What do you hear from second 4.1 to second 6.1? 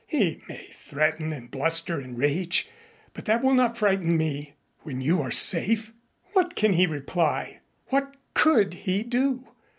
me when you are safe.